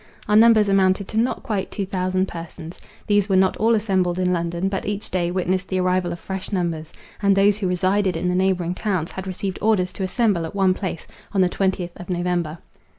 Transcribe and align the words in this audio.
Our 0.27 0.35
numbers 0.35 0.67
amounted 0.67 1.07
to 1.09 1.17
not 1.19 1.43
quite 1.43 1.69
two 1.69 1.85
thousand 1.85 2.27
persons. 2.27 2.79
These 3.05 3.29
were 3.29 3.35
not 3.35 3.55
all 3.57 3.75
assembled 3.75 4.17
in 4.17 4.33
London, 4.33 4.67
but 4.67 4.87
each 4.87 5.11
day 5.11 5.29
witnessed 5.29 5.67
the 5.67 5.79
arrival 5.79 6.11
of 6.11 6.19
fresh 6.19 6.51
numbers, 6.51 6.91
and 7.21 7.35
those 7.35 7.59
who 7.59 7.67
resided 7.67 8.17
in 8.17 8.27
the 8.27 8.33
neighbouring 8.33 8.73
towns, 8.73 9.11
had 9.11 9.27
received 9.27 9.59
orders 9.61 9.93
to 9.93 10.01
assemble 10.03 10.43
at 10.47 10.55
one 10.55 10.73
place, 10.73 11.05
on 11.33 11.41
the 11.41 11.49
twentieth 11.49 11.91
of 11.97 12.09
November. 12.09 12.57